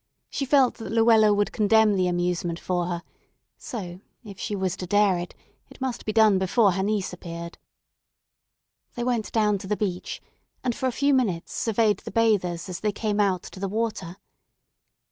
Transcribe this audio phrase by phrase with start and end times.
[0.31, 3.03] She felt that Luella would condemn the amusement for her;
[3.55, 5.35] so, if she was to dare it,
[5.69, 7.59] it must be done before her niece appeared.
[8.95, 10.19] They went down to the beach,
[10.63, 14.17] and for a few minutes surveyed the bathers as they came out to the water.